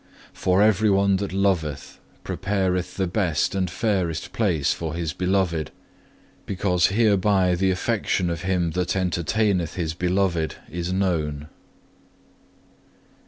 For 0.33 0.63
everyone 0.63 1.17
that 1.17 1.31
loveth 1.31 1.99
prepareth 2.23 2.95
the 2.97 3.05
best 3.05 3.53
and 3.53 3.69
fairest 3.69 4.33
place 4.33 4.73
for 4.73 4.95
his 4.95 5.13
beloved, 5.13 5.69
because 6.47 6.87
hereby 6.87 7.53
the 7.53 7.69
affection 7.69 8.31
of 8.31 8.41
him 8.41 8.71
that 8.71 8.95
entertaineth 8.95 9.75
his 9.75 9.93
beloved 9.93 10.55
is 10.71 10.91
known. 10.91 11.49